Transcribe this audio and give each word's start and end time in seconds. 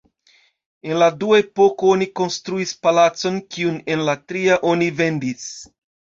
En 0.91 0.95
la 1.03 1.09
dua 1.23 1.41
epoko 1.41 1.91
oni 1.97 2.07
konstruis 2.21 2.73
palacon, 2.87 3.39
kiun 3.57 3.79
en 3.97 4.03
la 4.09 4.19
tria 4.33 4.59
oni 4.73 4.91
vendis. 5.05 5.47